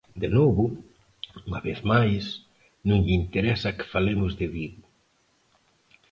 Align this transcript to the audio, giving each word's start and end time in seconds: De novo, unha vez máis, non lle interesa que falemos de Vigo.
De 0.21 0.29
novo, 0.37 0.63
unha 1.47 1.61
vez 1.67 1.79
máis, 1.91 2.23
non 2.87 2.99
lle 3.05 3.17
interesa 3.21 3.75
que 3.77 3.89
falemos 3.93 4.31
de 4.39 4.45
Vigo. 4.55 4.83